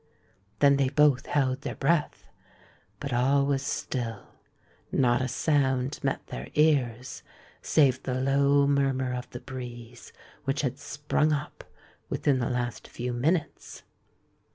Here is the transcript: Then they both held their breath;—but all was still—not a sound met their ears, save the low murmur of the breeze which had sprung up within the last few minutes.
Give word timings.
Then 0.61 0.77
they 0.77 0.89
both 0.89 1.27
held 1.27 1.61
their 1.61 1.75
breath;—but 1.75 3.13
all 3.13 3.45
was 3.45 3.61
still—not 3.63 5.21
a 5.21 5.27
sound 5.27 5.99
met 6.01 6.25
their 6.25 6.47
ears, 6.55 7.21
save 7.61 8.01
the 8.01 8.15
low 8.19 8.65
murmur 8.65 9.13
of 9.13 9.29
the 9.29 9.41
breeze 9.41 10.11
which 10.43 10.61
had 10.61 10.79
sprung 10.79 11.31
up 11.31 11.63
within 12.09 12.39
the 12.39 12.49
last 12.49 12.87
few 12.87 13.13
minutes. 13.13 13.83